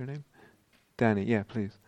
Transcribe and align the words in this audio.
your 0.00 0.06
name? 0.06 0.24
Danny, 0.96 1.24
yeah, 1.24 1.42
please. 1.42 1.78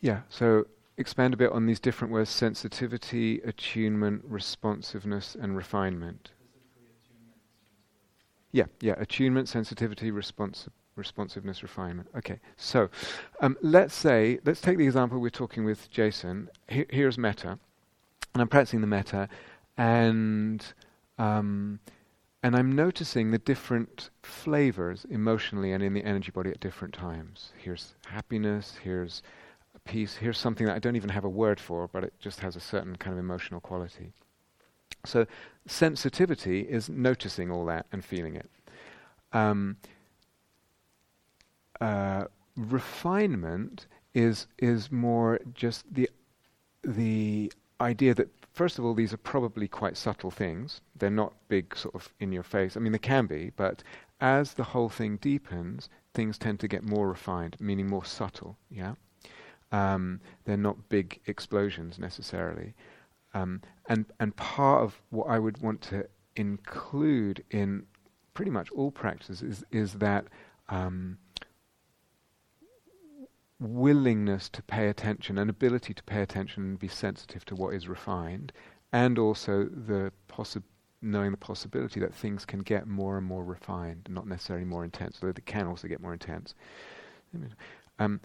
Yeah, 0.00 0.20
so 0.28 0.66
expand 0.96 1.34
a 1.34 1.36
bit 1.36 1.50
on 1.52 1.66
these 1.66 1.80
different 1.80 2.12
words 2.12 2.30
sensitivity, 2.30 3.40
attunement, 3.40 4.22
responsiveness, 4.26 5.36
and 5.40 5.56
refinement. 5.56 6.32
Yeah, 8.52 8.64
yeah, 8.80 8.94
attunement, 8.98 9.48
sensitivity, 9.48 10.10
responsi- 10.10 10.68
responsiveness, 10.96 11.62
refinement. 11.62 12.08
Okay, 12.16 12.40
so 12.56 12.88
um, 13.40 13.56
let's 13.60 13.94
say, 13.94 14.38
let's 14.44 14.60
take 14.60 14.78
the 14.78 14.84
example 14.84 15.20
we're 15.20 15.30
talking 15.30 15.64
with 15.64 15.90
Jason. 15.90 16.48
He- 16.68 16.86
here's 16.90 17.18
metta, 17.18 17.58
and 18.34 18.40
I'm 18.40 18.48
practicing 18.48 18.80
the 18.80 18.86
metta, 18.86 19.28
and 19.76 20.64
um, 21.18 21.80
and 22.42 22.54
I'm 22.54 22.72
noticing 22.72 23.30
the 23.30 23.38
different 23.38 24.10
flavors 24.22 25.04
emotionally 25.10 25.72
and 25.72 25.82
in 25.82 25.92
the 25.92 26.04
energy 26.04 26.30
body 26.30 26.50
at 26.50 26.60
different 26.60 26.94
times. 26.94 27.52
Here's 27.58 27.94
happiness, 28.06 28.76
here's 28.82 29.22
peace, 29.84 30.14
here's 30.14 30.38
something 30.38 30.66
that 30.66 30.76
I 30.76 30.78
don't 30.78 30.96
even 30.96 31.10
have 31.10 31.24
a 31.24 31.28
word 31.28 31.58
for, 31.58 31.88
but 31.88 32.04
it 32.04 32.12
just 32.20 32.40
has 32.40 32.54
a 32.54 32.60
certain 32.60 32.96
kind 32.96 33.12
of 33.12 33.18
emotional 33.18 33.60
quality. 33.60 34.12
So, 35.04 35.26
sensitivity 35.66 36.60
is 36.60 36.88
noticing 36.88 37.50
all 37.50 37.64
that 37.66 37.86
and 37.92 38.04
feeling 38.04 38.36
it. 38.36 38.50
Um, 39.32 39.76
uh, 41.80 42.24
refinement 42.56 43.86
is 44.14 44.46
is 44.58 44.90
more 44.90 45.38
just 45.54 45.92
the 45.92 46.10
the 46.82 47.52
idea 47.80 48.14
that 48.14 48.28
first 48.58 48.76
of 48.76 48.84
all 48.84 48.92
these 48.92 49.12
are 49.12 49.18
probably 49.34 49.68
quite 49.68 49.96
subtle 49.96 50.32
things. 50.32 50.80
They're 50.96 51.10
not 51.10 51.32
big, 51.48 51.76
sort 51.76 51.94
of 51.94 52.12
in 52.18 52.32
your 52.32 52.42
face. 52.42 52.76
I 52.76 52.80
mean, 52.80 52.90
they 52.90 52.98
can 52.98 53.26
be, 53.26 53.52
but 53.56 53.84
as 54.20 54.54
the 54.54 54.64
whole 54.64 54.88
thing 54.88 55.16
deepens, 55.18 55.88
things 56.12 56.38
tend 56.38 56.58
to 56.60 56.68
get 56.68 56.82
more 56.82 57.08
refined, 57.08 57.56
meaning 57.60 57.86
more 57.86 58.04
subtle. 58.04 58.58
Yeah, 58.68 58.94
um, 59.70 60.20
they're 60.44 60.66
not 60.68 60.88
big 60.88 61.20
explosions 61.26 62.00
necessarily. 62.00 62.74
Um, 63.32 63.62
and 63.88 64.06
and 64.18 64.34
part 64.34 64.82
of 64.82 65.00
what 65.10 65.28
I 65.28 65.38
would 65.38 65.62
want 65.62 65.80
to 65.82 66.08
include 66.34 67.44
in 67.50 67.86
pretty 68.34 68.50
much 68.50 68.72
all 68.72 68.90
practices 68.90 69.40
is 69.40 69.64
is 69.70 69.94
that 69.94 70.24
um, 70.68 71.18
willingness 73.60 74.48
to 74.48 74.62
pay 74.62 74.88
attention 74.88 75.38
and 75.38 75.50
ability 75.50 75.92
to 75.94 76.02
pay 76.04 76.22
attention 76.22 76.62
and 76.62 76.78
be 76.78 76.88
sensitive 76.88 77.44
to 77.46 77.54
what 77.54 77.74
is 77.74 77.88
refined, 77.88 78.52
and 78.92 79.18
also 79.18 79.64
the 79.64 80.12
possi- 80.28 80.62
knowing 81.02 81.30
the 81.30 81.36
possibility 81.36 82.00
that 82.00 82.14
things 82.14 82.44
can 82.44 82.60
get 82.60 82.86
more 82.86 83.18
and 83.18 83.26
more 83.26 83.44
refined, 83.44 84.06
not 84.10 84.26
necessarily 84.26 84.64
more 84.64 84.84
intense, 84.84 85.18
though 85.18 85.32
they 85.32 85.42
can 85.42 85.66
also 85.66 85.88
get 85.88 86.00
more 86.00 86.12
intense. 86.12 86.54
Um, 87.98 88.20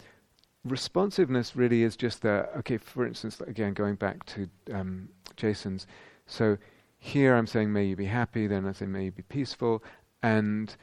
responsiveness 0.64 1.56
really 1.56 1.82
is 1.82 1.96
just 1.96 2.22
that. 2.22 2.50
Okay, 2.58 2.78
for 2.78 3.06
instance, 3.06 3.40
again 3.40 3.74
going 3.74 3.96
back 3.96 4.24
to 4.26 4.48
um, 4.72 5.08
Jason's. 5.36 5.86
So 6.26 6.56
here 6.98 7.34
I'm 7.34 7.46
saying, 7.46 7.72
"May 7.72 7.84
you 7.84 7.96
be 7.96 8.06
happy." 8.06 8.46
Then 8.46 8.66
I 8.66 8.72
say, 8.72 8.86
"May 8.86 9.06
you 9.06 9.12
be 9.12 9.22
peaceful," 9.22 9.82
and 10.22 10.74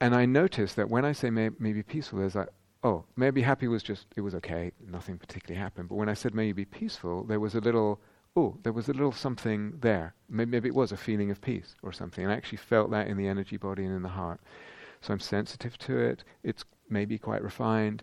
and 0.00 0.14
I 0.14 0.26
notice 0.26 0.74
that 0.74 0.90
when 0.90 1.04
I 1.04 1.12
say 1.12 1.30
"May, 1.30 1.50
may 1.58 1.72
be 1.72 1.82
peaceful," 1.82 2.18
there's 2.18 2.34
like, 2.34 2.48
"Oh, 2.82 3.04
maybe 3.16 3.42
happy" 3.42 3.68
was 3.68 3.82
just 3.82 4.06
it 4.16 4.20
was 4.22 4.34
okay, 4.36 4.72
nothing 4.86 5.18
particularly 5.18 5.60
happened. 5.60 5.88
But 5.88 5.96
when 5.96 6.08
I 6.08 6.14
said 6.14 6.34
"May 6.34 6.48
you 6.48 6.54
be 6.54 6.64
peaceful," 6.64 7.24
there 7.24 7.40
was 7.40 7.54
a 7.54 7.60
little. 7.60 8.00
Oh, 8.34 8.56
there 8.62 8.72
was 8.72 8.88
a 8.88 8.92
little 8.92 9.12
something 9.12 9.78
there. 9.80 10.14
Maybe, 10.28 10.50
maybe 10.50 10.68
it 10.68 10.74
was 10.74 10.90
a 10.90 10.96
feeling 10.96 11.30
of 11.30 11.42
peace 11.42 11.74
or 11.82 11.92
something. 11.92 12.24
And 12.24 12.32
I 12.32 12.36
actually 12.36 12.58
felt 12.58 12.90
that 12.90 13.06
in 13.06 13.18
the 13.18 13.28
energy 13.28 13.58
body 13.58 13.84
and 13.84 13.94
in 13.94 14.02
the 14.02 14.08
heart. 14.08 14.40
So 15.02 15.12
I'm 15.12 15.20
sensitive 15.20 15.76
to 15.78 15.98
it. 15.98 16.24
It's 16.42 16.64
maybe 16.88 17.18
quite 17.18 17.42
refined 17.42 18.02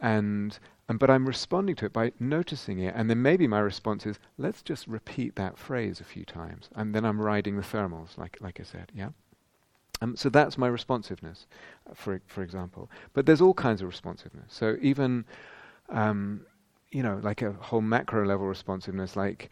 and, 0.00 0.58
and 0.88 0.98
but 0.98 1.10
I'm 1.10 1.26
responding 1.26 1.76
to 1.76 1.86
it 1.86 1.92
by 1.92 2.12
noticing 2.18 2.78
it, 2.80 2.94
and 2.96 3.08
then 3.08 3.22
maybe 3.22 3.46
my 3.46 3.60
response 3.60 4.06
is, 4.06 4.18
let's 4.38 4.62
just 4.62 4.86
repeat 4.86 5.36
that 5.36 5.58
phrase 5.58 6.00
a 6.00 6.04
few 6.04 6.24
times, 6.24 6.68
and 6.74 6.94
then 6.94 7.04
I'm 7.04 7.20
riding 7.20 7.56
the 7.56 7.62
thermals, 7.62 8.16
like 8.16 8.38
like 8.40 8.60
I 8.60 8.64
said, 8.64 8.90
yeah. 8.94 9.10
Um, 10.00 10.16
so 10.16 10.28
that's 10.30 10.56
my 10.56 10.66
responsiveness, 10.68 11.46
uh, 11.88 11.94
for 11.94 12.20
for 12.26 12.42
example. 12.42 12.90
But 13.12 13.26
there's 13.26 13.40
all 13.40 13.54
kinds 13.54 13.82
of 13.82 13.88
responsiveness. 13.88 14.52
So 14.52 14.76
even, 14.80 15.24
um, 15.90 16.46
you 16.90 17.02
know, 17.02 17.20
like 17.22 17.42
a 17.42 17.52
whole 17.52 17.82
macro 17.82 18.26
level 18.26 18.46
responsiveness, 18.46 19.16
like 19.16 19.50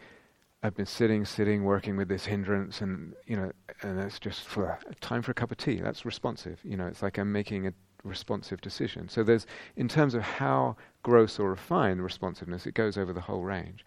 I've 0.63 0.75
been 0.75 0.87
sitting, 0.87 1.25
sitting, 1.25 1.65
working 1.65 1.97
with 1.97 2.09
this 2.09 2.25
hindrance, 2.25 2.81
and 2.81 3.15
you 3.27 3.37
know, 3.37 3.53
and 3.83 3.99
that's 3.99 4.19
just 4.19 4.41
for 4.45 4.79
time 5.01 5.23
for 5.23 5.33
a 5.33 5.35
cup 5.35 5.51
of 5.53 5.59
tea. 5.59 5.77
That's 5.81 6.05
responsive. 6.05 6.59
You 6.65 6.77
know, 6.77 6.87
it's 6.87 7.03
like 7.03 7.19
I'm 7.19 7.31
making 7.31 7.67
a 7.67 7.73
responsive 8.05 8.61
decision. 8.61 9.09
So 9.09 9.23
there's, 9.23 9.47
in 9.77 9.89
terms 9.89 10.15
of 10.15 10.23
how 10.23 10.77
gross 11.03 11.39
or 11.39 11.51
refined 11.51 12.03
responsiveness, 12.03 12.67
it 12.67 12.75
goes 12.75 12.97
over 12.97 13.13
the 13.13 13.21
whole 13.21 13.43
range. 13.43 13.85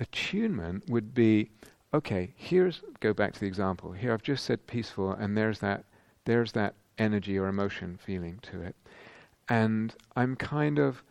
Attunement 0.00 0.88
would 0.88 1.14
be, 1.14 1.50
okay, 1.94 2.34
here's, 2.36 2.82
go 3.00 3.14
back 3.14 3.32
to 3.32 3.40
the 3.40 3.46
example. 3.46 3.92
Here 3.92 4.12
I've 4.12 4.22
just 4.22 4.44
said 4.44 4.66
peaceful, 4.66 5.12
and 5.12 5.36
there's 5.36 5.60
that, 5.60 5.84
there's 6.24 6.52
that 6.52 6.74
energy 6.98 7.38
or 7.38 7.46
emotion 7.46 7.98
feeling 8.04 8.40
to 8.42 8.60
it. 8.60 8.74
And 9.48 9.94
I'm 10.16 10.34
kind 10.34 10.78
of 10.78 11.02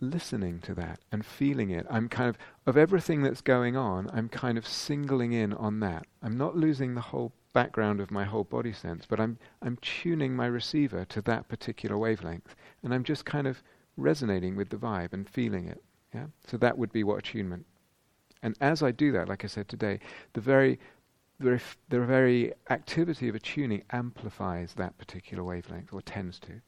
listening 0.00 0.60
to 0.60 0.74
that 0.74 1.00
and 1.10 1.26
feeling 1.26 1.70
it. 1.70 1.84
I'm 1.90 2.08
kind 2.08 2.28
of, 2.28 2.38
of 2.66 2.76
everything 2.76 3.22
that's 3.22 3.40
going 3.40 3.76
on, 3.76 4.08
I'm 4.12 4.28
kind 4.28 4.56
of 4.56 4.66
singling 4.66 5.32
in 5.32 5.52
on 5.52 5.80
that. 5.80 6.06
I'm 6.22 6.38
not 6.38 6.56
losing 6.56 6.94
the 6.94 7.00
whole 7.00 7.32
background 7.52 8.00
of 8.00 8.12
my 8.12 8.24
whole 8.24 8.44
body 8.44 8.72
sense, 8.72 9.04
but 9.04 9.18
I'm 9.18 9.38
I'm 9.62 9.78
tuning 9.78 10.36
my 10.36 10.46
receiver 10.46 11.04
to 11.06 11.22
that 11.22 11.48
particular 11.48 11.98
wavelength, 11.98 12.54
and 12.84 12.94
I'm 12.94 13.02
just 13.02 13.24
kind 13.24 13.48
of 13.48 13.62
resonating 13.96 14.54
with 14.54 14.68
the 14.68 14.76
vibe 14.76 15.12
and 15.12 15.28
feeling 15.28 15.66
it. 15.66 15.82
Yeah. 16.14 16.26
So 16.46 16.56
that 16.58 16.78
would 16.78 16.92
be 16.92 17.02
what 17.02 17.18
attunement. 17.18 17.66
And 18.42 18.56
as 18.60 18.82
I 18.82 18.90
do 18.90 19.12
that, 19.12 19.28
like 19.28 19.44
I 19.44 19.48
said 19.48 19.68
today, 19.68 20.00
the 20.32 20.40
very 20.40 20.78
the 21.40 21.60
the 21.88 22.00
very 22.00 22.52
activity 22.70 23.28
of 23.28 23.34
attuning 23.34 23.82
amplifies 23.90 24.74
that 24.74 24.96
particular 24.98 25.44
wavelength, 25.44 25.92
or 25.92 26.02
tends 26.02 26.38
to. 26.40 26.60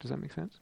Does 0.00 0.10
that 0.10 0.18
make 0.18 0.32
sense? 0.32 0.60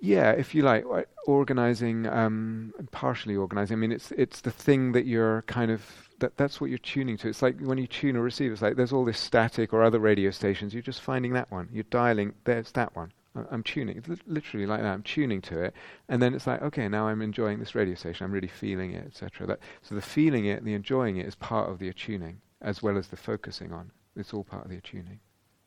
Yeah, 0.00 0.30
if 0.30 0.54
you 0.54 0.62
like, 0.62 0.84
organizing, 1.26 2.06
um, 2.06 2.72
partially 2.92 3.34
organizing. 3.34 3.76
I 3.76 3.80
mean, 3.80 3.90
it's 3.90 4.12
it's 4.12 4.40
the 4.40 4.50
thing 4.52 4.92
that 4.92 5.06
you're 5.06 5.42
kind 5.42 5.72
of 5.72 5.84
that 6.20 6.36
that's 6.36 6.60
what 6.60 6.70
you're 6.70 6.78
tuning 6.78 7.16
to. 7.18 7.28
It's 7.28 7.42
like 7.42 7.58
when 7.60 7.78
you 7.78 7.86
tune 7.88 8.14
a 8.14 8.20
receiver. 8.20 8.52
It's 8.52 8.62
like 8.62 8.76
there's 8.76 8.92
all 8.92 9.04
this 9.04 9.18
static 9.18 9.72
or 9.72 9.82
other 9.82 9.98
radio 9.98 10.30
stations. 10.30 10.72
You're 10.72 10.82
just 10.82 11.00
finding 11.00 11.32
that 11.32 11.50
one. 11.50 11.68
You're 11.72 11.84
dialing. 11.90 12.34
There's 12.44 12.70
that 12.72 12.94
one. 12.94 13.12
I'm 13.50 13.62
tuning. 13.62 14.02
Literally 14.26 14.66
like 14.66 14.82
that. 14.82 14.92
I'm 14.92 15.02
tuning 15.02 15.40
to 15.42 15.60
it, 15.62 15.74
and 16.08 16.20
then 16.22 16.34
it's 16.34 16.46
like, 16.46 16.62
okay, 16.62 16.88
now 16.88 17.08
I'm 17.08 17.22
enjoying 17.22 17.58
this 17.58 17.74
radio 17.74 17.94
station. 17.94 18.24
I'm 18.24 18.32
really 18.32 18.48
feeling 18.48 18.92
it, 18.92 19.06
etc. 19.06 19.58
So 19.82 19.94
the 19.94 20.02
feeling 20.02 20.46
it, 20.46 20.64
the 20.64 20.74
enjoying 20.74 21.16
it, 21.16 21.26
is 21.26 21.34
part 21.34 21.70
of 21.70 21.78
the 21.78 21.88
attuning, 21.88 22.40
as 22.60 22.82
well 22.82 22.96
as 22.96 23.08
the 23.08 23.16
focusing 23.16 23.72
on. 23.72 23.90
It's 24.16 24.34
all 24.34 24.44
part 24.44 24.64
of 24.64 24.70
the 24.70 24.78
attuning. 24.78 25.20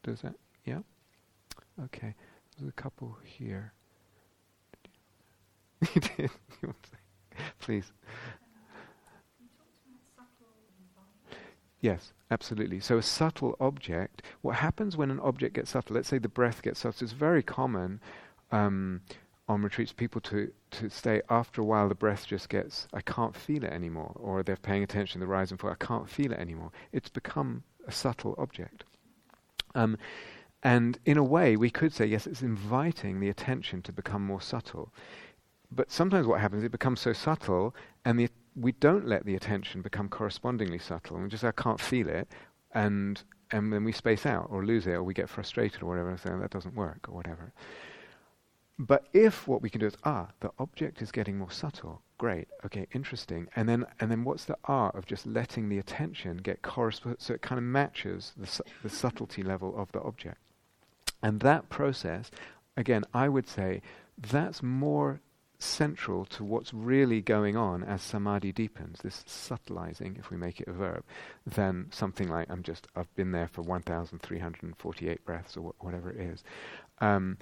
Does 0.03 0.21
that? 0.21 0.35
Yeah. 0.65 0.79
Okay. 1.85 2.15
There's 2.57 2.69
a 2.69 2.73
couple 2.73 3.17
here. 3.23 3.73
you 5.93 6.01
did. 6.17 6.29
Please. 7.59 7.91
Yes, 11.81 12.13
absolutely. 12.29 12.79
So 12.79 12.99
a 12.99 13.01
subtle 13.01 13.57
object, 13.59 14.21
what 14.41 14.57
happens 14.57 14.95
when 14.95 15.09
an 15.09 15.19
object 15.19 15.55
gets 15.55 15.71
subtle, 15.71 15.95
let's 15.95 16.07
say 16.07 16.19
the 16.19 16.29
breath 16.29 16.61
gets 16.61 16.79
subtle, 16.79 17.03
it's 17.03 17.11
very 17.11 17.41
common 17.41 17.99
um, 18.51 19.01
on 19.47 19.63
retreats 19.63 19.91
people 19.91 20.21
to, 20.21 20.51
to 20.71 20.89
stay 20.89 21.21
after 21.29 21.59
a 21.61 21.65
while 21.65 21.89
the 21.89 21.95
breath 21.95 22.27
just 22.27 22.49
gets, 22.49 22.87
I 22.93 23.01
can't 23.01 23.35
feel 23.35 23.63
it 23.63 23.71
anymore, 23.71 24.15
or 24.15 24.43
they're 24.43 24.55
paying 24.55 24.83
attention 24.83 25.19
to 25.19 25.25
the 25.25 25.31
rise 25.31 25.49
and 25.49 25.59
fall, 25.59 25.71
I 25.71 25.83
can't 25.83 26.07
feel 26.07 26.31
it 26.31 26.39
anymore. 26.39 26.71
It's 26.91 27.09
become 27.09 27.63
a 27.87 27.91
subtle 27.91 28.35
object. 28.37 28.83
Um, 29.73 29.97
and 30.61 30.99
in 31.05 31.17
a 31.17 31.23
way, 31.23 31.55
we 31.55 31.71
could 31.71 31.91
say, 31.93 32.05
yes, 32.05 32.27
it's 32.27 32.43
inviting 32.43 33.19
the 33.19 33.29
attention 33.29 33.81
to 33.81 33.91
become 33.91 34.23
more 34.23 34.41
subtle. 34.41 34.93
But 35.71 35.91
sometimes 35.91 36.27
what 36.27 36.41
happens, 36.41 36.63
it 36.63 36.71
becomes 36.71 36.99
so 36.99 37.13
subtle, 37.13 37.73
and 38.05 38.19
the, 38.19 38.29
we 38.55 38.71
don't 38.73 39.07
let 39.07 39.25
the 39.25 39.35
attention 39.35 39.81
become 39.81 40.09
correspondingly 40.09 40.79
subtle. 40.79 41.17
And 41.17 41.31
just, 41.31 41.43
I 41.43 41.51
can't 41.51 41.79
feel 41.79 42.09
it, 42.09 42.27
and 42.73 43.21
and 43.51 43.71
then 43.73 43.83
we 43.83 43.91
space 43.91 44.25
out 44.25 44.47
or 44.49 44.65
lose 44.65 44.87
it, 44.87 44.93
or 44.93 45.03
we 45.03 45.13
get 45.13 45.29
frustrated 45.29 45.83
or 45.83 45.87
whatever, 45.87 46.09
and 46.09 46.19
say, 46.19 46.29
oh, 46.31 46.39
that 46.39 46.51
doesn't 46.51 46.75
work, 46.75 47.07
or 47.09 47.15
whatever. 47.15 47.51
But 48.79 49.07
if 49.13 49.47
what 49.47 49.61
we 49.61 49.69
can 49.69 49.81
do 49.81 49.87
is, 49.87 49.97
ah, 50.05 50.29
the 50.39 50.51
object 50.57 51.01
is 51.01 51.11
getting 51.11 51.37
more 51.37 51.51
subtle, 51.51 52.01
great, 52.17 52.47
okay, 52.65 52.87
interesting. 52.93 53.47
And 53.55 53.67
then, 53.67 53.85
and 53.99 54.09
then 54.09 54.23
what's 54.23 54.45
the 54.45 54.57
art 54.65 54.95
of 54.95 55.05
just 55.05 55.27
letting 55.27 55.69
the 55.69 55.77
attention 55.79 56.37
get 56.37 56.61
correspond, 56.61 57.17
so 57.19 57.33
it 57.33 57.41
kind 57.41 57.59
of 57.59 57.63
matches 57.63 58.33
the, 58.37 58.47
su- 58.47 58.63
the 58.81 58.89
subtlety 58.89 59.43
level 59.43 59.77
of 59.77 59.91
the 59.91 60.01
object. 60.01 60.37
And 61.21 61.41
that 61.41 61.69
process, 61.69 62.31
again, 62.77 63.03
I 63.13 63.29
would 63.29 63.47
say 63.47 63.81
that's 64.17 64.63
more 64.63 65.19
central 65.61 66.25
to 66.25 66.43
what's 66.43 66.73
really 66.73 67.21
going 67.21 67.55
on 67.55 67.83
as 67.83 68.01
samadhi 68.01 68.51
deepens, 68.51 68.99
this 69.01 69.23
subtilizing, 69.27 70.17
if 70.19 70.31
we 70.31 70.37
make 70.37 70.59
it 70.59 70.67
a 70.67 70.73
verb, 70.73 71.03
than 71.45 71.87
something 71.91 72.27
like 72.27 72.49
I'm 72.49 72.63
just 72.63 72.87
I've 72.95 73.13
been 73.15 73.31
there 73.31 73.47
for 73.47 73.61
1,348 73.61 75.25
breaths 75.25 75.57
or 75.57 75.71
wh- 75.71 75.83
whatever 75.83 76.09
it 76.09 76.19
is. 76.19 76.43
Um, 76.99 77.37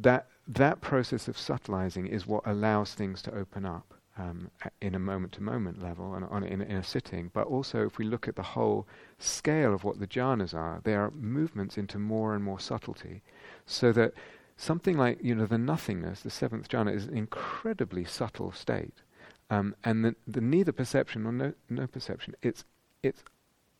that 0.00 0.28
that 0.48 0.80
process 0.80 1.28
of 1.28 1.38
subtilizing 1.38 2.06
is 2.06 2.26
what 2.26 2.42
allows 2.46 2.94
things 2.94 3.22
to 3.22 3.34
open 3.34 3.64
up 3.64 3.94
um, 4.18 4.50
in 4.80 4.94
a 4.94 4.98
moment-to-moment 4.98 5.82
level 5.82 6.14
and 6.14 6.24
on, 6.26 6.44
in, 6.44 6.60
in, 6.60 6.76
a 6.76 6.84
sitting. 6.84 7.30
But 7.32 7.46
also, 7.46 7.86
if 7.86 7.98
we 7.98 8.04
look 8.04 8.28
at 8.28 8.36
the 8.36 8.42
whole 8.42 8.86
scale 9.18 9.72
of 9.72 9.84
what 9.84 9.98
the 9.98 10.06
jhanas 10.06 10.54
are, 10.54 10.80
they 10.84 10.94
are 10.94 11.10
movements 11.12 11.78
into 11.78 11.98
more 11.98 12.34
and 12.34 12.44
more 12.44 12.60
subtlety, 12.60 13.22
so 13.66 13.92
that 13.92 14.12
something 14.56 14.96
like 14.96 15.18
you 15.22 15.34
know 15.34 15.46
the 15.46 15.58
nothingness, 15.58 16.20
the 16.20 16.30
seventh 16.30 16.68
jhana, 16.68 16.94
is 16.94 17.06
an 17.06 17.16
incredibly 17.16 18.04
subtle 18.04 18.52
state, 18.52 19.02
um, 19.50 19.74
and 19.84 20.04
the, 20.04 20.14
the, 20.26 20.40
neither 20.40 20.72
perception 20.72 21.26
or 21.26 21.32
no, 21.32 21.52
no 21.68 21.86
perception. 21.86 22.34
It's 22.42 22.64
it's 23.02 23.22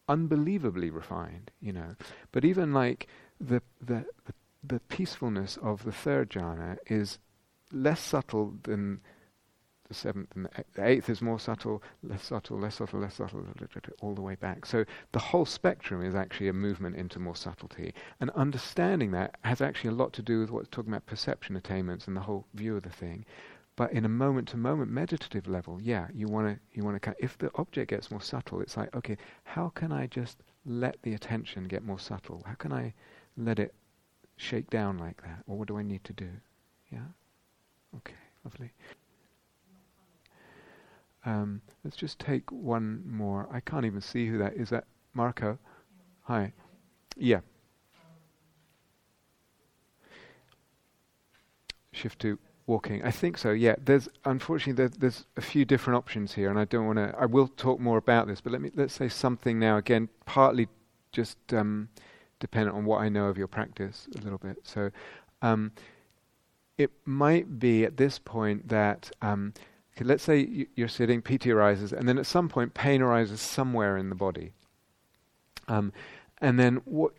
unbelievably 0.09 0.91
refined, 0.91 1.51
you 1.61 1.73
know. 1.73 1.97
But 2.33 2.45
even 2.45 2.73
like 2.73 3.07
the 3.41 3.63
the 3.81 4.05
the, 4.27 4.35
the 4.63 4.81
peacefulness 4.81 5.59
of 5.63 5.85
the 5.85 5.93
third 5.93 6.31
jhana 6.31 6.79
is 6.87 7.19
less 7.73 8.01
subtle 8.01 8.55
than 8.63 9.01
the 9.93 9.99
seventh 9.99 10.29
and 10.35 10.49
the 10.75 10.87
eighth 10.87 11.11
is 11.11 11.21
more 11.21 11.39
subtle, 11.39 11.83
less 12.03 12.25
subtle, 12.25 12.59
less 12.59 12.77
subtle, 12.77 13.01
less 13.01 13.15
subtle, 13.17 13.45
all 14.01 14.15
the 14.15 14.23
way 14.23 14.35
back. 14.35 14.65
So 14.65 14.85
the 15.13 15.19
whole 15.19 15.45
spectrum 15.45 16.05
is 16.05 16.15
actually 16.15 16.49
a 16.49 16.53
movement 16.53 16.97
into 16.97 17.19
more 17.19 17.37
subtlety. 17.37 17.95
And 18.21 18.31
understanding 18.31 19.11
that 19.13 19.37
has 19.43 19.61
actually 19.61 19.91
a 19.91 19.95
lot 19.95 20.13
to 20.15 20.23
do 20.23 20.41
with 20.41 20.51
what's 20.51 20.69
talking 20.71 20.93
about 20.93 21.07
perception 21.07 21.57
attainments 21.57 22.07
and 22.07 22.17
the 22.17 22.23
whole 22.23 22.47
view 22.55 22.77
of 22.77 22.83
the 22.83 22.91
thing. 22.91 23.25
But 23.77 23.93
in 23.93 24.05
a 24.05 24.09
moment-to-moment 24.09 24.91
meditative 24.91 25.47
level, 25.47 25.79
yeah, 25.83 26.09
you 26.15 26.27
want 26.27 26.49
to 26.49 26.61
you 26.73 26.85
want 26.85 27.01
to. 27.03 27.15
If 27.19 27.39
the 27.39 27.51
object 27.55 27.91
gets 27.91 28.11
more 28.11 28.21
subtle, 28.21 28.61
it's 28.61 28.77
like, 28.77 28.95
okay, 28.95 29.17
how 29.45 29.71
can 29.71 29.93
I 29.93 30.07
just 30.07 30.43
let 30.67 30.97
the 31.03 31.15
attention 31.15 31.65
get 31.65 31.83
more 31.83 31.99
subtle? 31.99 32.43
How 32.47 32.55
can 32.55 32.73
I 32.73 32.95
let 33.37 33.59
it 33.59 33.75
shake 34.37 34.69
down 34.71 34.99
like 34.99 35.23
that? 35.23 35.43
Or 35.47 35.59
what 35.59 35.69
do 35.69 35.79
I 35.79 35.83
need 35.83 36.05
to 36.05 36.13
do? 36.13 36.29
Yeah. 36.91 37.09
Okay, 37.97 38.17
lovely. 38.45 38.73
Um, 41.25 41.61
let's 41.85 41.97
just 41.97 42.19
take 42.19 42.51
one 42.51 43.03
more. 43.07 43.49
I 43.53 43.61
can't 43.61 43.85
even 43.85 44.01
see 44.01 44.27
who 44.27 44.39
that 44.39 44.55
is. 44.55 44.71
That 44.71 44.85
Marco? 45.15 45.59
Hi. 46.23 46.53
Yeah. 47.17 47.41
Shift 51.93 52.21
to 52.21 52.39
walking. 52.67 53.05
I 53.05 53.11
think 53.11 53.39
so. 53.39 53.51
Yeah. 53.51 53.77
There's 53.85 54.09
unfortunately 54.25 54.73
there's, 54.73 54.99
there's 54.99 55.27
a 55.37 55.41
few 55.41 55.65
different 55.65 55.99
options 55.99 56.35
here, 56.35 56.51
and 56.51 56.59
I 56.59 56.65
don't 56.65 56.87
want 56.87 56.99
to. 56.99 57.15
I 57.19 57.27
will 57.27 57.49
talk 57.49 57.79
more 57.79 57.99
about 57.99 58.27
this, 58.27 58.41
but 58.41 58.53
let 58.53 58.61
me 58.61 58.71
let's 58.75 58.95
say 58.95 59.09
something 59.09 59.59
now. 59.59 59.77
Again, 59.77 60.09
partly 60.27 60.69
just 61.13 61.39
um, 61.53 61.89
dependent 62.41 62.77
on 62.77 62.85
what 62.85 63.01
I 63.03 63.09
know 63.09 63.27
of 63.27 63.39
your 63.39 63.49
practice 63.49 64.09
a 64.17 64.23
little 64.23 64.39
bit. 64.39 64.59
So. 64.65 64.91
Um, 65.43 65.73
it 66.79 66.91
might 67.05 67.59
be 67.59 67.85
at 67.85 67.97
this 67.97 68.19
point 68.19 68.69
that 68.69 69.11
um, 69.21 69.53
Okay, 69.95 70.05
let's 70.05 70.23
say 70.23 70.67
you're 70.75 70.89
sitting, 70.89 71.21
piti 71.21 71.51
arises, 71.51 71.93
and 71.93 72.09
then 72.09 72.19
at 72.19 72.27
some 72.27 72.49
point 72.49 72.75
pain 72.75 73.03
arises 73.03 73.41
somewhere 73.41 73.97
in 73.97 74.09
the 74.09 74.15
body. 74.15 74.53
Um, 75.69 75.93
and 76.41 76.59
then 76.59 76.77
what 76.85 77.13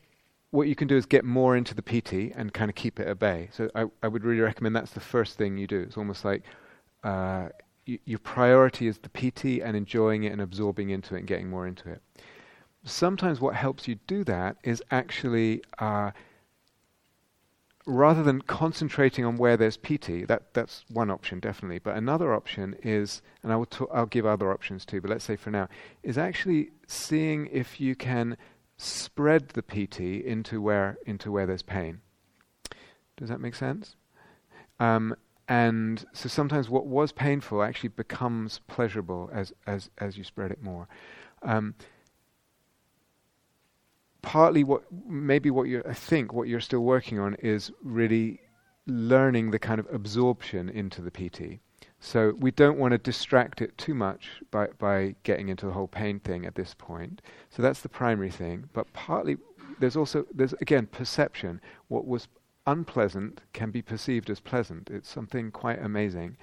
what 0.52 0.68
you 0.68 0.76
can 0.76 0.88
do 0.88 0.96
is 0.96 1.08
get 1.08 1.26
more 1.26 1.58
into 1.58 1.74
the 1.74 1.82
piti 1.82 2.32
and 2.36 2.54
kind 2.54 2.70
of 2.70 2.76
keep 2.76 3.00
it 3.00 3.08
at 3.08 3.18
bay. 3.18 3.50
So 3.52 3.72
I, 3.74 3.86
I 4.04 4.08
would 4.08 4.24
really 4.24 4.40
recommend 4.40 4.76
that's 4.76 4.92
the 4.92 5.00
first 5.00 5.36
thing 5.36 5.58
you 5.58 5.66
do. 5.66 5.80
It's 5.82 5.98
almost 5.98 6.24
like 6.24 6.44
uh, 7.04 7.50
y- 7.88 7.98
your 8.06 8.20
priority 8.20 8.86
is 8.86 9.00
the 9.00 9.10
piti 9.10 9.64
and 9.64 9.76
enjoying 9.76 10.26
it 10.26 10.32
and 10.32 10.40
absorbing 10.40 10.92
into 10.92 11.16
it 11.16 11.20
and 11.20 11.28
getting 11.28 11.50
more 11.50 11.66
into 11.66 11.90
it. 11.90 12.04
Sometimes 12.84 13.42
what 13.42 13.56
helps 13.56 13.88
you 13.88 13.96
do 14.06 14.24
that 14.26 14.58
is 14.64 14.84
actually 14.92 15.64
uh, 15.80 16.12
rather 17.86 18.24
than 18.24 18.42
concentrating 18.42 19.26
on 19.26 19.38
where 19.38 19.58
there's 19.58 19.78
piti, 19.78 20.26
that, 20.26 20.54
that's 20.54 20.86
one 20.90 21.10
option 21.10 21.40
definitely. 21.40 21.80
But 21.80 21.96
another 21.96 22.34
option 22.34 22.76
is, 22.84 23.22
and 23.42 23.52
I 23.52 23.56
will 23.56 23.68
I'll 23.94 24.06
give 24.06 24.26
other 24.26 24.52
options 24.52 24.86
too, 24.86 25.02
but 25.02 25.10
let's 25.10 25.26
say 25.26 25.36
for 25.36 25.52
now, 25.52 25.68
is 26.02 26.18
actually 26.18 26.72
seeing 26.88 27.48
if 27.48 27.80
you 27.80 27.96
can 27.96 28.38
spread 28.78 29.50
the 29.50 29.64
piti 29.64 30.26
into 30.26 30.62
where 30.62 30.98
into 31.06 31.32
where 31.32 31.46
there's 31.46 31.62
pain. 31.62 32.02
Does 33.18 33.30
that 33.30 33.40
make 33.40 33.56
sense? 33.56 33.96
Um, 34.80 35.16
and 35.48 36.06
so 36.14 36.30
sometimes 36.30 36.70
what 36.70 36.88
was 36.88 37.12
painful 37.12 37.64
actually 37.64 37.90
becomes 37.90 38.62
pleasurable 38.68 39.30
as 39.34 39.54
as 39.68 39.90
as 39.98 40.18
you 40.18 40.24
spread 40.24 40.52
it 40.52 40.62
more. 40.62 40.88
Um, 41.42 41.76
partly 44.24 44.64
what 44.64 44.84
maybe 45.08 45.52
what 45.52 45.68
you 45.68 45.84
I 45.88 45.94
think 45.94 46.34
what 46.34 46.48
you're 46.48 46.60
still 46.60 46.80
working 46.80 47.20
on 47.20 47.36
is 47.36 47.72
really 47.84 48.40
learning 48.88 49.52
the 49.52 49.60
kind 49.60 49.80
of 49.80 49.88
absorption 49.94 50.70
into 50.70 51.02
the 51.02 51.12
piti. 51.12 51.60
So 52.00 52.34
we 52.40 52.52
don't 52.52 52.80
want 52.80 52.94
to 52.94 52.98
distract 52.98 53.62
it 53.62 53.78
too 53.78 53.94
much 53.94 54.42
by 54.50 54.68
by 54.80 55.16
getting 55.24 55.50
into 55.50 55.68
the 55.68 55.74
whole 55.74 55.88
pain 55.88 56.20
thing 56.20 56.46
at 56.46 56.56
this 56.56 56.74
point. 56.74 57.22
So 57.52 57.62
that's 57.62 57.82
the 57.82 57.90
primary 57.90 58.32
thing. 58.32 58.70
But 58.74 58.92
partly 58.94 59.38
there's 59.80 59.96
also 59.96 60.26
there's 60.34 60.54
again 60.54 60.88
perception. 60.88 61.62
What 61.90 62.08
was 62.08 62.28
unpleasant 62.66 63.42
can 63.52 63.72
be 63.72 63.82
perceived 63.82 64.30
as 64.30 64.40
pleasant. 64.40 64.90
It's 64.90 65.10
something 65.10 65.52
quite 65.52 65.82
amazing. 65.84 66.38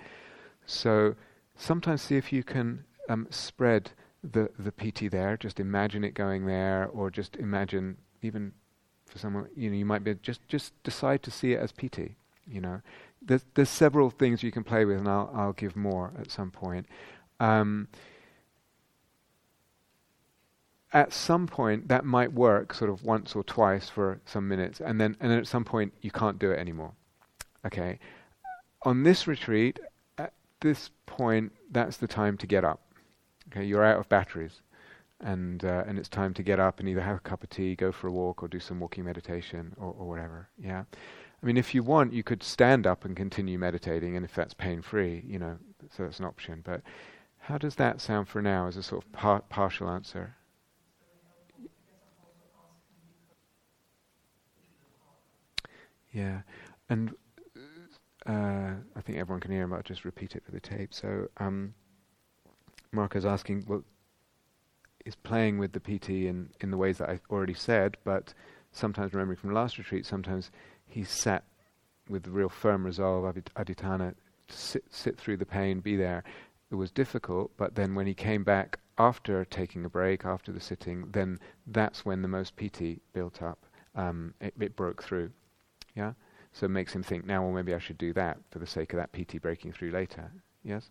So 0.66 1.14
sometimes 1.56 2.02
see 2.02 2.16
if 2.16 2.32
you 2.32 2.44
can 2.44 2.84
um, 3.08 3.26
spread 3.30 3.92
the 4.22 4.50
the 4.58 4.72
piti 4.72 5.08
there. 5.08 5.36
Just 5.36 5.60
imagine 5.60 6.04
it 6.04 6.14
going 6.14 6.46
there, 6.46 6.88
or 6.92 7.10
just 7.10 7.36
imagine 7.36 7.96
even 8.22 8.52
for 9.06 9.18
someone 9.18 9.48
you 9.56 9.70
know 9.70 9.76
you 9.76 9.84
might 9.84 10.04
be 10.04 10.14
just 10.22 10.46
just 10.48 10.72
decide 10.82 11.22
to 11.22 11.30
see 11.30 11.52
it 11.52 11.60
as 11.60 11.72
piti. 11.72 12.16
You 12.46 12.60
know, 12.60 12.80
there's 13.22 13.44
there's 13.54 13.70
several 13.70 14.10
things 14.10 14.42
you 14.42 14.52
can 14.52 14.64
play 14.64 14.84
with, 14.84 14.98
and 14.98 15.08
I'll 15.08 15.30
I'll 15.34 15.52
give 15.52 15.76
more 15.76 16.12
at 16.18 16.30
some 16.30 16.50
point. 16.50 16.86
Um, 17.38 17.88
at 20.92 21.12
some 21.12 21.46
point 21.46 21.88
that 21.88 22.04
might 22.04 22.32
work 22.32 22.74
sort 22.74 22.90
of 22.90 23.04
once 23.04 23.36
or 23.36 23.44
twice 23.44 23.88
for 23.88 24.20
some 24.24 24.48
minutes 24.48 24.80
and 24.80 25.00
then 25.00 25.16
and 25.20 25.30
then 25.30 25.38
at 25.38 25.46
some 25.46 25.64
point 25.64 25.92
you 26.00 26.10
can't 26.10 26.38
do 26.38 26.50
it 26.50 26.58
anymore 26.58 26.92
okay 27.64 27.98
on 28.82 29.02
this 29.02 29.26
retreat 29.26 29.78
at 30.18 30.32
this 30.60 30.90
point 31.06 31.52
that's 31.70 31.96
the 31.98 32.08
time 32.08 32.36
to 32.36 32.46
get 32.46 32.64
up 32.64 32.80
Okay, 33.50 33.64
you're 33.64 33.84
out 33.84 33.98
of 33.98 34.08
batteries, 34.08 34.62
and 35.20 35.64
uh, 35.64 35.82
and 35.86 35.98
it's 35.98 36.08
time 36.08 36.32
to 36.34 36.42
get 36.42 36.60
up 36.60 36.78
and 36.78 36.88
either 36.88 37.00
have 37.00 37.16
a 37.16 37.20
cup 37.20 37.42
of 37.42 37.50
tea, 37.50 37.74
go 37.74 37.90
for 37.90 38.06
a 38.08 38.12
walk, 38.12 38.42
or 38.42 38.48
do 38.48 38.60
some 38.60 38.78
walking 38.78 39.04
meditation, 39.04 39.74
or, 39.76 39.94
or 39.98 40.06
whatever. 40.08 40.48
Yeah, 40.58 40.84
I 41.42 41.46
mean, 41.46 41.56
if 41.56 41.74
you 41.74 41.82
want, 41.82 42.12
you 42.12 42.22
could 42.22 42.42
stand 42.42 42.86
up 42.86 43.04
and 43.04 43.16
continue 43.16 43.58
meditating, 43.58 44.16
and 44.16 44.24
if 44.24 44.34
that's 44.34 44.54
pain 44.54 44.82
free, 44.82 45.24
you 45.26 45.38
know, 45.38 45.58
so 45.90 46.04
that's 46.04 46.20
an 46.20 46.26
option. 46.26 46.62
But 46.64 46.82
how 47.38 47.58
does 47.58 47.74
that 47.76 48.00
sound 48.00 48.28
for 48.28 48.40
now 48.40 48.68
as 48.68 48.76
a 48.76 48.82
sort 48.82 49.04
of 49.04 49.12
par- 49.12 49.44
partial 49.48 49.88
answer? 49.88 50.36
Yeah, 56.12 56.42
and 56.88 57.14
uh, 58.26 58.74
I 58.96 59.00
think 59.00 59.18
everyone 59.18 59.40
can 59.40 59.50
hear, 59.50 59.66
but 59.66 59.76
I'll 59.76 59.82
just 59.82 60.04
repeat 60.04 60.36
it 60.36 60.44
for 60.44 60.52
the 60.52 60.60
tape. 60.60 60.94
So. 60.94 61.28
Um, 61.38 61.74
Mark 62.92 63.14
is 63.14 63.24
asking, 63.24 63.64
well, 63.66 63.84
is 65.04 65.16
playing 65.16 65.58
with 65.58 65.72
the 65.72 65.80
piti 65.80 66.26
in, 66.26 66.50
in 66.60 66.70
the 66.70 66.76
ways 66.76 66.98
that 66.98 67.08
I 67.08 67.20
already 67.30 67.54
said, 67.54 67.96
but 68.04 68.34
sometimes 68.72 69.12
remembering 69.12 69.38
from 69.38 69.54
last 69.54 69.78
retreat, 69.78 70.06
sometimes 70.06 70.50
he 70.86 71.04
sat 71.04 71.44
with 72.08 72.26
real 72.26 72.48
firm 72.48 72.84
resolve, 72.84 73.24
adhitthana, 73.34 74.14
sit, 74.48 74.84
sit 74.90 75.18
through 75.18 75.36
the 75.36 75.46
pain, 75.46 75.80
be 75.80 75.96
there. 75.96 76.24
It 76.70 76.74
was 76.74 76.90
difficult, 76.90 77.52
but 77.56 77.74
then 77.74 77.94
when 77.94 78.06
he 78.06 78.14
came 78.14 78.44
back 78.44 78.78
after 78.98 79.44
taking 79.44 79.84
a 79.84 79.88
break, 79.88 80.24
after 80.24 80.52
the 80.52 80.60
sitting, 80.60 81.08
then 81.10 81.38
that's 81.66 82.04
when 82.04 82.22
the 82.22 82.28
most 82.28 82.56
piti 82.56 83.00
built 83.12 83.40
up. 83.42 83.64
Um, 83.94 84.34
it, 84.40 84.54
it, 84.60 84.76
broke 84.76 85.02
through. 85.02 85.30
Yeah? 85.96 86.12
So 86.52 86.66
it 86.66 86.70
makes 86.70 86.94
him 86.94 87.02
think, 87.02 87.24
now, 87.24 87.42
well, 87.42 87.52
maybe 87.52 87.74
I 87.74 87.78
should 87.78 87.98
do 87.98 88.12
that 88.12 88.38
for 88.50 88.58
the 88.58 88.66
sake 88.66 88.92
of 88.92 88.98
that 88.98 89.12
piti 89.12 89.38
breaking 89.38 89.72
through 89.72 89.90
later. 89.90 90.30
Yes? 90.62 90.90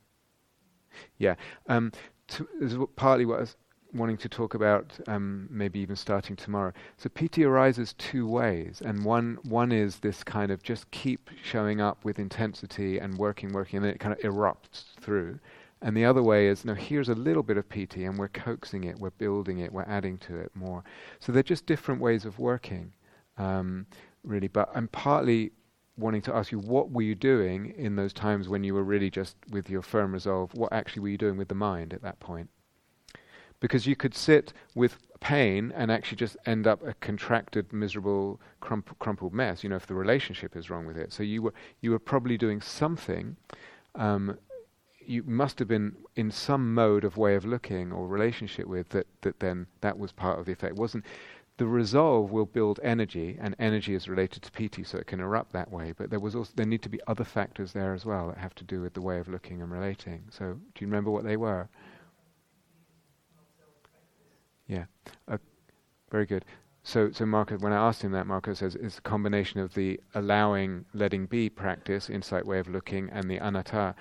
Yeah. 1.17 1.35
Um, 1.67 1.91
to, 2.29 2.47
is 2.61 2.75
partly 2.95 3.25
what 3.25 3.37
I 3.37 3.41
was 3.41 3.55
wanting 3.93 4.17
to 4.17 4.29
talk 4.29 4.53
about, 4.53 4.97
um, 5.07 5.47
maybe 5.49 5.79
even 5.79 5.95
starting 5.95 6.35
tomorrow. 6.35 6.71
So 6.97 7.09
piti 7.09 7.43
arises 7.43 7.93
two 7.93 8.27
ways, 8.27 8.81
and 8.85 9.03
one 9.03 9.39
one 9.43 9.71
is 9.71 9.97
this 9.99 10.23
kind 10.23 10.51
of 10.51 10.61
just 10.61 10.89
keep 10.91 11.29
showing 11.43 11.81
up 11.81 12.05
with 12.05 12.19
intensity 12.19 12.99
and 12.99 13.17
working, 13.17 13.51
working, 13.51 13.77
and 13.77 13.85
then 13.85 13.93
it 13.93 13.99
kind 13.99 14.13
of 14.13 14.19
erupts 14.19 14.83
through. 15.01 15.39
And 15.81 15.95
the 15.95 16.05
other 16.05 16.21
way 16.21 16.47
is, 16.47 16.65
no, 16.65 16.73
here's 16.73 17.07
a 17.09 17.15
little 17.15 17.41
bit 17.43 17.57
of 17.57 17.67
piti, 17.69 18.03
and 18.03 18.17
we're 18.17 18.27
coaxing 18.27 18.83
it, 18.83 18.99
we're 18.99 19.11
building 19.11 19.59
it, 19.59 19.71
we're 19.71 19.83
adding 19.83 20.17
to 20.19 20.35
it 20.35 20.51
more. 20.53 20.83
So 21.19 21.31
they're 21.31 21.41
just 21.41 21.65
different 21.65 22.01
ways 22.01 22.25
of 22.25 22.37
working, 22.37 22.91
um, 23.37 23.85
really. 24.23 24.49
But 24.49 24.69
I'm 24.75 24.89
partly 24.89 25.51
wanting 25.99 26.21
to 26.23 26.35
ask 26.35 26.51
you, 26.51 26.59
what 26.59 26.91
were 26.91 27.01
you 27.01 27.15
doing 27.15 27.73
in 27.77 27.95
those 27.95 28.13
times 28.13 28.47
when 28.47 28.63
you 28.63 28.73
were 28.73 28.83
really 28.83 29.09
just 29.09 29.35
with 29.49 29.69
your 29.69 29.81
firm 29.81 30.13
resolve? 30.13 30.53
What 30.53 30.71
actually 30.73 31.01
were 31.01 31.09
you 31.09 31.17
doing 31.17 31.37
with 31.37 31.49
the 31.49 31.55
mind 31.55 31.93
at 31.93 32.01
that 32.01 32.19
point? 32.19 32.49
Because 33.59 33.85
you 33.85 33.95
could 33.95 34.15
sit 34.15 34.53
with 34.73 34.97
pain 35.19 35.73
and 35.75 35.91
actually 35.91 36.15
just 36.15 36.37
end 36.45 36.65
up 36.65 36.85
a 36.85 36.93
contracted, 36.95 37.73
miserable, 37.73 38.39
crump- 38.61 38.97
crumpled 38.99 39.33
mess. 39.33 39.63
You 39.63 39.69
know, 39.69 39.75
if 39.75 39.85
the 39.85 39.95
relationship 39.95 40.55
is 40.55 40.69
wrong 40.69 40.85
with 40.85 40.97
it, 40.97 41.11
so 41.11 41.23
you 41.23 41.41
were 41.41 41.53
you 41.81 41.91
were 41.91 41.99
probably 41.99 42.37
doing 42.37 42.61
something. 42.61 43.35
Um, 43.95 44.37
you 45.01 45.23
must 45.23 45.59
have 45.59 45.67
been 45.67 45.95
in 46.15 46.31
some 46.31 46.73
mode 46.73 47.03
of 47.03 47.17
way 47.17 47.35
of 47.35 47.43
looking 47.43 47.91
or 47.91 48.07
relationship 48.07 48.67
with 48.67 48.89
that. 48.89 49.07
That 49.21 49.39
then 49.39 49.67
that 49.81 49.97
was 49.99 50.13
part 50.13 50.39
of 50.39 50.45
the 50.45 50.53
effect. 50.53 50.75
Wasn't 50.75 51.05
the 51.59 51.67
resolve 51.67 52.31
will 52.31 52.45
build 52.45 52.79
energy, 52.83 53.37
and 53.37 53.53
energy 53.59 53.93
is 53.93 54.07
related 54.07 54.41
to 54.41 54.49
piti, 54.49 54.81
so 54.81 54.97
it 54.97 55.07
can 55.07 55.19
erupt 55.19 55.51
that 55.51 55.69
way. 55.69 55.93
But 55.95 56.09
there 56.09 56.19
was 56.19 56.33
also 56.33 56.53
there 56.55 56.65
need 56.65 56.81
to 56.83 56.89
be 56.89 57.01
other 57.05 57.25
factors 57.25 57.73
there 57.73 57.93
as 57.93 58.05
well 58.05 58.29
that 58.29 58.37
have 58.37 58.55
to 58.55 58.63
do 58.63 58.79
with 58.79 58.93
the 58.93 59.01
way 59.01 59.19
of 59.19 59.27
looking 59.27 59.61
and 59.61 59.69
relating. 59.69 60.23
So, 60.29 60.53
do 60.53 60.79
you 60.79 60.87
remember 60.87 61.11
what 61.11 61.25
they 61.25 61.35
were? 61.35 61.67
Yeah, 64.67 64.85
uh, 65.27 65.37
very 66.09 66.25
good. 66.25 66.45
So, 66.83 67.11
so 67.11 67.25
Marco, 67.25 67.57
when 67.57 67.73
I 67.73 67.87
asked 67.87 68.03
him 68.03 68.13
that, 68.13 68.25
Marco 68.25 68.53
says 68.53 68.75
it's 68.75 68.99
a 68.99 69.01
combination 69.01 69.59
of 69.59 69.73
the 69.73 69.99
allowing, 70.15 70.85
letting 70.93 71.25
be 71.25 71.49
practice, 71.49 72.09
insight 72.09 72.45
way 72.45 72.59
of 72.59 72.69
looking, 72.69 73.09
and 73.09 73.29
the 73.29 73.37
anatta, 73.37 73.95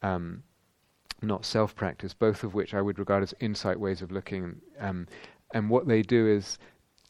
um, 0.00 0.42
not 1.20 1.44
self 1.44 1.76
practice, 1.76 2.14
both 2.14 2.42
of 2.42 2.54
which 2.54 2.72
I 2.72 2.80
would 2.80 2.98
regard 2.98 3.22
as 3.22 3.34
insight 3.38 3.78
ways 3.78 4.00
of 4.00 4.10
looking. 4.10 4.62
Um, 4.80 5.06
and 5.52 5.68
what 5.68 5.86
they 5.86 6.00
do 6.00 6.26
is 6.26 6.58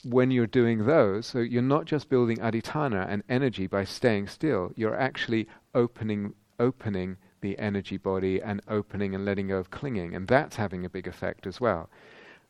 when 0.04 0.30
you're 0.30 0.46
doing 0.46 0.86
those, 0.86 1.26
so 1.26 1.38
you're 1.38 1.62
not 1.62 1.84
just 1.84 2.08
building 2.08 2.38
adhitthana 2.38 3.06
and 3.08 3.22
energy 3.28 3.66
by 3.66 3.84
staying 3.84 4.26
still, 4.26 4.72
you're 4.76 4.98
actually 4.98 5.48
opening 5.74 6.34
opening 6.58 7.16
the 7.40 7.58
energy 7.58 7.96
body 7.96 8.40
and 8.40 8.62
opening 8.68 9.14
and 9.14 9.24
letting 9.24 9.48
go 9.48 9.58
of 9.58 9.70
clinging, 9.70 10.14
and 10.14 10.28
that's 10.28 10.56
having 10.56 10.84
a 10.84 10.90
big 10.90 11.06
effect 11.06 11.46
as 11.46 11.60
well. 11.60 11.90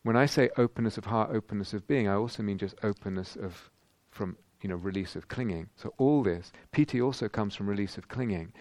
When 0.03 0.17
I 0.17 0.27
say 0.27 0.51
openness 0.59 0.99
of 0.99 1.07
heart, 1.07 1.31
openness 1.33 1.73
of 1.73 1.87
being, 1.87 2.09
I 2.09 2.15
also 2.15 2.43
mean 2.43 2.59
just 2.59 2.75
openness 2.83 3.37
of 3.37 3.71
from 4.11 4.37
you 4.61 4.69
know 4.69 4.77
release 4.77 5.17
of 5.17 5.29
clinging. 5.29 5.69
So 5.77 5.95
all 5.99 6.23
this 6.23 6.53
piti 6.73 7.01
also 7.01 7.29
comes 7.29 7.55
from 7.55 7.69
release 7.69 7.97
of 7.97 8.09
clinging. 8.09 8.53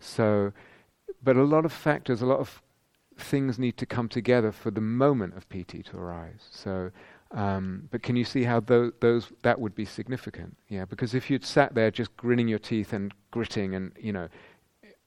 So, 0.00 0.52
but 1.22 1.36
a 1.36 1.44
lot 1.44 1.64
of 1.64 1.72
factors, 1.72 2.22
a 2.22 2.26
lot 2.26 2.40
of 2.40 2.62
things 3.16 3.58
need 3.58 3.76
to 3.76 3.86
come 3.86 4.08
together 4.08 4.52
for 4.52 4.70
the 4.70 4.80
moment 4.80 5.36
of 5.36 5.48
piti 5.48 5.82
to 5.84 5.96
arise. 5.96 6.48
So 6.50 6.90
um, 7.30 7.88
but 7.90 8.02
can 8.02 8.16
you 8.16 8.24
see 8.24 8.44
how 8.44 8.60
those, 8.60 8.92
those 9.00 9.32
that 9.42 9.60
would 9.60 9.74
be 9.74 9.84
significant? 9.84 10.56
Yeah, 10.68 10.84
because 10.84 11.14
if 11.14 11.30
you'd 11.30 11.44
sat 11.44 11.74
there 11.74 11.90
just 11.90 12.16
grinning 12.16 12.48
your 12.48 12.58
teeth 12.58 12.92
and 12.92 13.12
gritting, 13.30 13.74
and 13.74 13.92
you 13.98 14.12
know, 14.12 14.28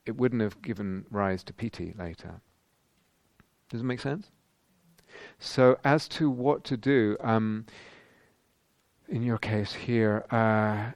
it 0.06 0.16
wouldn't 0.16 0.42
have 0.42 0.60
given 0.62 1.04
rise 1.10 1.42
to 1.44 1.52
piti 1.52 1.94
later. 1.98 2.40
Does 3.70 3.80
it 3.80 3.84
make 3.84 4.00
sense? 4.00 4.30
So 5.38 5.78
as 5.84 6.08
to 6.08 6.30
what 6.30 6.64
to 6.64 6.76
do, 6.76 7.16
um, 7.20 7.66
in 9.08 9.22
your 9.22 9.38
case 9.38 9.72
here, 9.72 10.24
uh, 10.30 10.92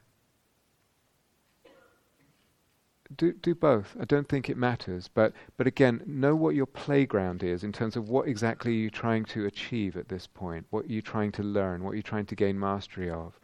do 3.17 3.33
do 3.33 3.55
both. 3.55 3.97
I 4.01 4.05
don't 4.05 4.29
think 4.29 4.49
it 4.49 4.57
matters, 4.57 5.09
but 5.09 5.33
but 5.57 5.67
again, 5.67 6.03
know 6.07 6.35
what 6.35 6.55
your 6.55 6.67
playground 6.67 7.43
is 7.43 7.65
in 7.65 7.73
terms 7.73 7.97
of 7.97 8.09
what 8.09 8.29
exactly 8.29 8.75
you're 8.75 8.91
trying 8.91 9.25
to 9.27 9.47
achieve 9.47 9.97
at 9.97 10.09
this 10.09 10.27
point, 10.27 10.67
what 10.71 10.91
you're 10.91 11.03
trying 11.03 11.33
to 11.33 11.43
learn, 11.43 11.83
what 11.83 11.93
you're 11.93 12.03
trying 12.03 12.27
to 12.27 12.35
gain 12.35 12.59
mastery 12.59 13.11
of, 13.11 13.39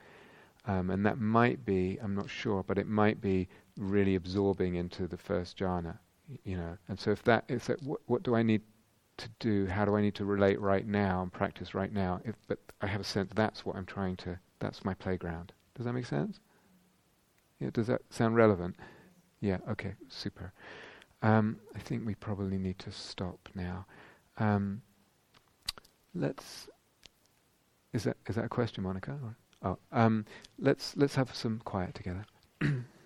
um, 0.66 0.90
and 0.90 1.04
that 1.06 1.18
might 1.18 1.64
be 1.64 1.98
I'm 2.02 2.14
not 2.14 2.30
sure, 2.30 2.62
but 2.62 2.78
it 2.78 2.86
might 2.86 3.20
be 3.20 3.48
really 3.76 4.14
absorbing 4.16 4.74
into 4.74 5.06
the 5.06 5.16
first 5.16 5.58
jhana, 5.58 5.98
you 6.44 6.56
know. 6.56 6.76
And 6.88 6.98
so 6.98 7.10
if 7.10 7.22
that 7.24 7.44
is 7.48 7.66
that, 7.66 7.82
what, 7.82 8.00
what 8.06 8.22
do 8.22 8.34
I 8.34 8.42
need 8.42 8.62
to 9.18 9.28
do? 9.38 9.66
How 9.66 9.84
do 9.84 9.96
I 9.96 10.02
need 10.02 10.14
to 10.16 10.24
relate 10.24 10.60
right 10.60 10.86
now 10.86 11.22
and 11.22 11.32
practice 11.32 11.74
right 11.74 11.92
now? 11.92 12.20
If, 12.24 12.34
but 12.46 12.58
I 12.80 12.86
have 12.86 13.00
a 13.00 13.04
sense 13.04 13.30
that's 13.34 13.64
what 13.64 13.76
I'm 13.76 13.86
trying 13.86 14.16
to. 14.18 14.38
That's 14.60 14.84
my 14.84 14.94
playground. 14.94 15.52
Does 15.74 15.86
that 15.86 15.92
make 15.92 16.06
sense? 16.06 16.40
Yeah. 17.60 17.70
Does 17.72 17.86
that 17.88 18.02
sound 18.10 18.36
relevant? 18.36 18.76
Yeah, 19.40 19.58
okay, 19.70 19.94
super. 20.08 20.52
Um, 21.22 21.58
I 21.74 21.78
think 21.78 22.06
we 22.06 22.14
probably 22.14 22.58
need 22.58 22.78
to 22.80 22.92
stop 22.92 23.48
now. 23.54 23.86
Um, 24.38 24.82
let's. 26.14 26.68
Is 27.92 28.04
that 28.04 28.16
is 28.28 28.36
that 28.36 28.44
a 28.44 28.48
question, 28.48 28.84
Monica? 28.84 29.18
Or, 29.22 29.36
oh, 29.62 29.78
um, 29.92 30.26
let's 30.58 30.96
let's 30.96 31.14
have 31.14 31.34
some 31.34 31.60
quiet 31.64 31.94
together. 31.94 32.24